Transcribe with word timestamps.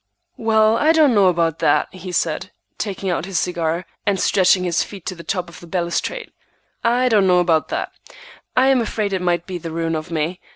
"Well, 0.37 0.77
I 0.77 0.93
don't 0.93 1.13
know 1.13 1.27
about 1.27 1.59
that," 1.59 1.93
he 1.93 2.11
said, 2.11 2.49
taking 2.79 3.11
out 3.11 3.25
his 3.25 3.37
cigar, 3.37 3.85
and 4.03 4.19
stretching 4.19 4.63
his 4.63 4.81
feet 4.81 5.05
to 5.05 5.13
the 5.13 5.23
top 5.23 5.47
of 5.47 5.59
the 5.59 5.67
balustrade; 5.67 6.31
"I 6.83 7.07
don't 7.07 7.27
know 7.27 7.37
about 7.37 7.67
that. 7.67 7.91
I 8.57 8.69
am 8.69 8.81
afraid 8.81 9.13
it 9.13 9.21
might 9.21 9.45
be 9.45 9.59
the 9.59 9.69
ruin 9.69 9.93
of 9.95 10.09
me. 10.09 10.39